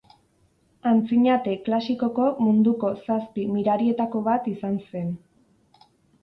Antzinate 0.91 1.51
klasikoko 1.67 2.25
munduko 2.45 2.89
zazpi 3.05 3.45
mirarietako 3.59 4.23
bat 4.31 4.49
izan 4.55 4.81
zen. 4.89 5.13